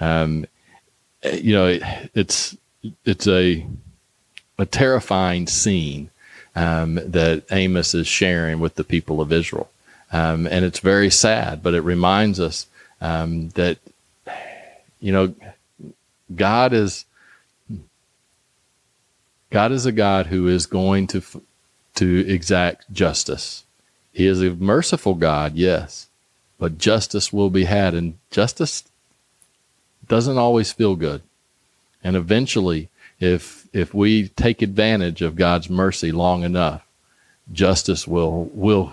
Um, 0.00 0.46
you 1.32 1.54
know, 1.54 1.66
it, 1.66 1.82
it's, 2.14 2.56
it's 3.04 3.26
a, 3.26 3.66
a 4.58 4.66
terrifying 4.66 5.46
scene 5.46 6.10
um, 6.56 6.96
that 6.96 7.44
Amos 7.50 7.94
is 7.94 8.06
sharing 8.06 8.60
with 8.60 8.74
the 8.74 8.84
people 8.84 9.20
of 9.20 9.32
Israel. 9.32 9.70
Um, 10.12 10.46
and 10.46 10.64
it's 10.64 10.80
very 10.80 11.10
sad, 11.10 11.62
but 11.62 11.74
it 11.74 11.82
reminds 11.82 12.40
us 12.40 12.66
um, 13.00 13.50
that, 13.50 13.78
you 15.00 15.12
know, 15.12 15.34
God 16.34 16.72
is 16.72 17.04
God 19.50 19.72
is 19.72 19.84
a 19.84 19.92
God 19.92 20.26
who 20.26 20.46
is 20.46 20.66
going 20.66 21.06
to 21.08 21.22
to 21.96 22.28
exact 22.28 22.92
justice. 22.92 23.64
He 24.12 24.26
is 24.26 24.40
a 24.42 24.50
merciful 24.50 25.14
God, 25.14 25.54
yes, 25.54 26.08
but 26.58 26.78
justice 26.78 27.32
will 27.32 27.50
be 27.50 27.64
had, 27.64 27.94
and 27.94 28.18
justice 28.30 28.84
doesn't 30.06 30.38
always 30.38 30.72
feel 30.72 30.96
good. 30.96 31.22
And 32.02 32.16
eventually, 32.16 32.88
if 33.18 33.66
if 33.72 33.92
we 33.92 34.28
take 34.28 34.62
advantage 34.62 35.20
of 35.22 35.36
God's 35.36 35.68
mercy 35.68 36.12
long 36.12 36.42
enough, 36.42 36.86
justice 37.52 38.06
will 38.06 38.50
will 38.52 38.92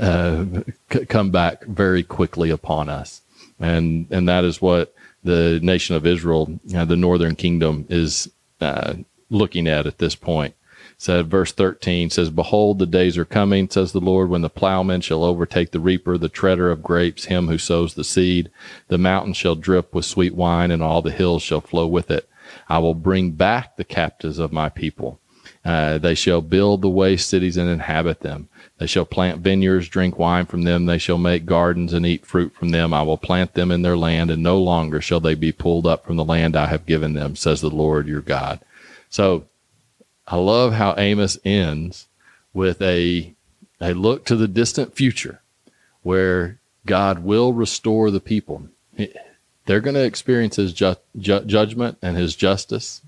uh, 0.00 0.44
c- 0.92 1.06
come 1.06 1.30
back 1.30 1.64
very 1.64 2.02
quickly 2.02 2.50
upon 2.50 2.88
us, 2.88 3.22
and 3.58 4.06
and 4.10 4.28
that 4.28 4.44
is 4.44 4.62
what 4.62 4.94
the 5.22 5.58
nation 5.62 5.96
of 5.96 6.06
Israel, 6.06 6.60
uh, 6.74 6.84
the 6.84 6.96
northern 6.96 7.34
kingdom, 7.34 7.86
is 7.88 8.30
uh, 8.60 8.94
looking 9.30 9.66
at 9.66 9.86
at 9.86 9.98
this 9.98 10.14
point. 10.14 10.54
Said 10.96 11.28
verse 11.28 11.52
13 11.52 12.10
says, 12.10 12.30
Behold, 12.30 12.78
the 12.78 12.86
days 12.86 13.18
are 13.18 13.24
coming, 13.24 13.68
says 13.68 13.92
the 13.92 14.00
Lord, 14.00 14.30
when 14.30 14.42
the 14.42 14.50
plowman 14.50 15.00
shall 15.00 15.24
overtake 15.24 15.72
the 15.72 15.80
reaper, 15.80 16.16
the 16.16 16.28
treader 16.28 16.70
of 16.70 16.82
grapes, 16.82 17.24
him 17.24 17.48
who 17.48 17.58
sows 17.58 17.94
the 17.94 18.04
seed. 18.04 18.50
The 18.88 18.98
mountains 18.98 19.36
shall 19.36 19.56
drip 19.56 19.92
with 19.92 20.04
sweet 20.04 20.34
wine, 20.34 20.70
and 20.70 20.82
all 20.82 21.02
the 21.02 21.10
hills 21.10 21.42
shall 21.42 21.60
flow 21.60 21.86
with 21.86 22.10
it. 22.10 22.28
I 22.68 22.78
will 22.78 22.94
bring 22.94 23.32
back 23.32 23.76
the 23.76 23.84
captives 23.84 24.38
of 24.38 24.52
my 24.52 24.68
people. 24.68 25.18
Uh, 25.64 25.98
they 25.98 26.14
shall 26.14 26.40
build 26.40 26.82
the 26.82 26.90
waste 26.90 27.28
cities 27.28 27.56
and 27.56 27.68
inhabit 27.68 28.20
them. 28.20 28.48
They 28.78 28.86
shall 28.86 29.04
plant 29.04 29.40
vineyards, 29.40 29.88
drink 29.88 30.18
wine 30.18 30.46
from 30.46 30.62
them. 30.62 30.86
They 30.86 30.98
shall 30.98 31.18
make 31.18 31.46
gardens 31.46 31.92
and 31.92 32.04
eat 32.04 32.26
fruit 32.26 32.52
from 32.54 32.70
them. 32.70 32.92
I 32.92 33.02
will 33.02 33.16
plant 33.16 33.54
them 33.54 33.70
in 33.70 33.82
their 33.82 33.96
land, 33.96 34.30
and 34.30 34.42
no 34.42 34.58
longer 34.58 35.00
shall 35.00 35.20
they 35.20 35.34
be 35.34 35.52
pulled 35.52 35.86
up 35.86 36.04
from 36.04 36.16
the 36.16 36.24
land 36.24 36.56
I 36.56 36.66
have 36.66 36.84
given 36.84 37.14
them, 37.14 37.36
says 37.36 37.60
the 37.60 37.70
Lord 37.70 38.08
your 38.08 38.20
God. 38.20 38.60
So 39.08 39.44
I 40.26 40.36
love 40.36 40.72
how 40.72 40.94
Amos 40.98 41.38
ends 41.44 42.08
with 42.52 42.82
a, 42.82 43.32
a 43.80 43.92
look 43.92 44.24
to 44.26 44.36
the 44.36 44.48
distant 44.48 44.96
future 44.96 45.40
where 46.02 46.58
God 46.84 47.20
will 47.20 47.52
restore 47.52 48.10
the 48.10 48.20
people. 48.20 48.68
They're 49.66 49.80
going 49.80 49.94
to 49.94 50.04
experience 50.04 50.56
his 50.56 50.72
ju- 50.72 50.96
ju- 51.16 51.44
judgment 51.44 51.98
and 52.02 52.16
his 52.16 52.34
justice, 52.34 53.02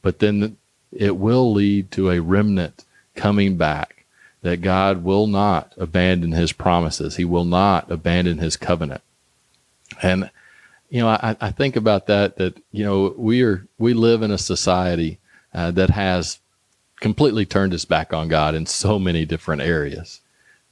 but 0.00 0.18
then 0.18 0.56
it 0.92 1.16
will 1.16 1.52
lead 1.52 1.90
to 1.92 2.10
a 2.10 2.20
remnant 2.20 2.84
coming 3.14 3.56
back 3.56 3.99
that 4.42 4.62
God 4.62 5.04
will 5.04 5.26
not 5.26 5.72
abandon 5.76 6.32
his 6.32 6.52
promises. 6.52 7.16
He 7.16 7.24
will 7.24 7.44
not 7.44 7.90
abandon 7.90 8.38
his 8.38 8.56
covenant. 8.56 9.02
And, 10.02 10.30
you 10.88 11.00
know, 11.00 11.08
I, 11.08 11.36
I 11.40 11.50
think 11.50 11.76
about 11.76 12.06
that, 12.06 12.36
that, 12.36 12.56
you 12.72 12.84
know, 12.84 13.14
we 13.16 13.42
are, 13.42 13.66
we 13.78 13.92
live 13.92 14.22
in 14.22 14.30
a 14.30 14.38
society 14.38 15.18
uh, 15.52 15.70
that 15.72 15.90
has 15.90 16.38
completely 17.00 17.44
turned 17.44 17.74
its 17.74 17.84
back 17.84 18.12
on 18.12 18.28
God 18.28 18.54
in 18.54 18.66
so 18.66 18.98
many 18.98 19.24
different 19.24 19.62
areas. 19.62 20.20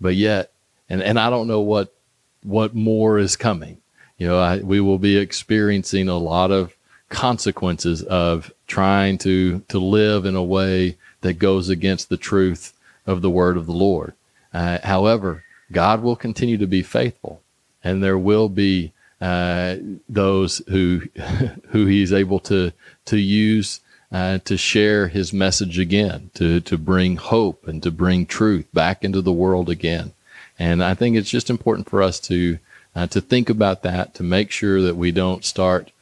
But 0.01 0.15
yet, 0.15 0.53
and, 0.89 1.03
and 1.03 1.19
I 1.19 1.29
don't 1.29 1.49
know 1.49 1.61
what, 1.61 1.95
what 2.43 2.75
more 2.75 3.19
is 3.19 3.37
coming. 3.37 3.79
You 4.17 4.29
know, 4.29 4.39
I, 4.39 4.59
we 4.59 4.81
will 4.81 4.99
be 4.99 5.17
experiencing 5.17 6.09
a 6.09 6.17
lot 6.17 6.51
of 6.51 6.75
consequences 7.09 8.03
of 8.03 8.53
trying 8.67 9.19
to, 9.19 9.61
to 9.69 9.79
live 9.79 10.25
in 10.25 10.37
a 10.37 10.43
way 10.43 10.97
that 11.21 11.35
goes 11.35 11.69
against 11.69 12.09
the 12.09 12.17
truth 12.17 12.73
of 13.09 13.23
the 13.23 13.31
word 13.31 13.57
of 13.57 13.67
the 13.67 13.73
Lord. 13.73 14.13
Uh, 14.53 14.79
however, 14.85 15.43
God 15.73 16.03
will 16.03 16.15
continue 16.15 16.59
to 16.59 16.67
be 16.67 16.83
faithful, 16.83 17.43
and 17.83 18.03
there 18.03 18.19
will 18.19 18.49
be 18.49 18.93
uh, 19.21 19.77
those 20.09 20.63
who 20.69 21.03
who 21.69 21.87
He's 21.87 22.13
able 22.13 22.39
to 22.41 22.73
to 23.07 23.17
use 23.17 23.81
uh, 24.13 24.39
to 24.45 24.57
share 24.57 25.09
His 25.09 25.33
message 25.33 25.79
again, 25.79 26.31
to 26.35 26.61
to 26.61 26.79
bring 26.79 27.17
hope 27.17 27.67
and 27.67 27.83
to 27.83 27.91
bring 27.91 28.27
truth 28.27 28.67
back 28.73 29.03
into 29.03 29.23
the 29.23 29.33
world 29.33 29.69
again. 29.69 30.13
And 30.59 30.85
I 30.85 30.95
think 30.95 31.17
it's 31.17 31.31
just 31.31 31.51
important 31.51 31.89
for 31.89 32.03
us 32.03 32.21
to 32.21 32.59
uh, 32.95 33.07
to 33.09 33.21
think 33.21 33.49
about 33.49 33.83
that, 33.83 34.15
to 34.15 34.23
make 34.23 34.51
sure 34.51 34.83
that 34.83 34.97
we 34.97 35.13
don't 35.13 35.45
start 35.45 35.93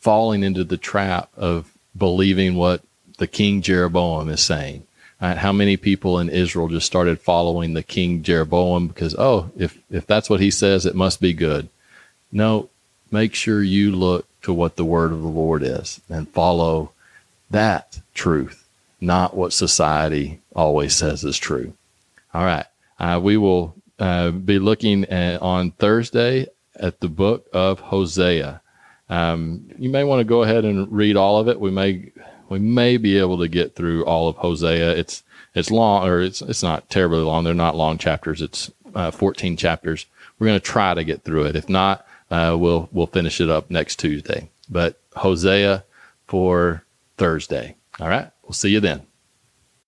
falling 0.00 0.42
into 0.42 0.64
the 0.64 0.76
trap 0.76 1.28
of 1.36 1.72
believing 1.96 2.54
what 2.54 2.82
the 3.18 3.26
King 3.26 3.60
Jeroboam 3.60 4.28
is 4.28 4.40
saying 4.40 4.86
Right? 5.20 5.36
How 5.36 5.52
many 5.52 5.76
people 5.76 6.18
in 6.18 6.28
Israel 6.28 6.68
just 6.68 6.86
started 6.86 7.20
following 7.20 7.74
the 7.74 7.82
king 7.82 8.22
Jeroboam 8.22 8.86
because, 8.86 9.14
oh, 9.18 9.50
if, 9.56 9.78
if 9.90 10.06
that's 10.06 10.30
what 10.30 10.40
he 10.40 10.50
says, 10.50 10.86
it 10.86 10.94
must 10.94 11.20
be 11.20 11.32
good. 11.32 11.68
No, 12.30 12.68
make 13.10 13.34
sure 13.34 13.62
you 13.62 13.90
look 13.90 14.26
to 14.42 14.52
what 14.52 14.76
the 14.76 14.84
word 14.84 15.12
of 15.12 15.22
the 15.22 15.28
Lord 15.28 15.62
is 15.62 16.00
and 16.08 16.28
follow 16.28 16.92
that 17.50 18.00
truth, 18.14 18.68
not 19.00 19.36
what 19.36 19.52
society 19.52 20.40
always 20.54 20.94
says 20.94 21.24
is 21.24 21.38
true. 21.38 21.72
All 22.32 22.44
right. 22.44 22.66
Uh, 22.98 23.20
we 23.22 23.36
will 23.36 23.74
uh, 23.98 24.30
be 24.30 24.58
looking 24.58 25.04
at, 25.06 25.40
on 25.42 25.72
Thursday 25.72 26.46
at 26.76 27.00
the 27.00 27.08
book 27.08 27.46
of 27.52 27.80
Hosea. 27.80 28.60
Um, 29.08 29.70
you 29.78 29.88
may 29.88 30.04
want 30.04 30.20
to 30.20 30.24
go 30.24 30.42
ahead 30.42 30.64
and 30.64 30.90
read 30.92 31.16
all 31.16 31.38
of 31.38 31.48
it. 31.48 31.58
We 31.58 31.70
may 31.70 32.12
we 32.48 32.58
may 32.58 32.96
be 32.96 33.18
able 33.18 33.38
to 33.38 33.48
get 33.48 33.74
through 33.74 34.04
all 34.04 34.28
of 34.28 34.36
Hosea. 34.36 34.92
It's 34.92 35.22
it's 35.54 35.70
long, 35.70 36.06
or 36.06 36.20
it's 36.20 36.40
it's 36.42 36.62
not 36.62 36.88
terribly 36.90 37.20
long. 37.20 37.44
They're 37.44 37.54
not 37.54 37.76
long 37.76 37.98
chapters. 37.98 38.42
It's 38.42 38.70
uh, 38.94 39.10
14 39.10 39.56
chapters. 39.56 40.06
We're 40.38 40.46
going 40.46 40.60
to 40.60 40.64
try 40.64 40.94
to 40.94 41.04
get 41.04 41.22
through 41.24 41.46
it. 41.46 41.56
If 41.56 41.68
not, 41.68 42.06
uh, 42.30 42.56
we'll 42.58 42.88
we'll 42.92 43.06
finish 43.06 43.40
it 43.40 43.50
up 43.50 43.70
next 43.70 43.98
Tuesday. 43.98 44.50
But 44.68 45.00
Hosea 45.16 45.84
for 46.26 46.84
Thursday. 47.16 47.76
All 48.00 48.08
right. 48.08 48.30
We'll 48.42 48.52
see 48.52 48.70
you 48.70 48.80
then. 48.80 49.07